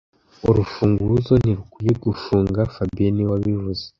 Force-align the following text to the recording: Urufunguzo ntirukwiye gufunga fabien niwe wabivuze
Urufunguzo 0.49 1.31
ntirukwiye 1.41 1.93
gufunga 2.05 2.59
fabien 2.73 3.11
niwe 3.13 3.29
wabivuze 3.33 3.83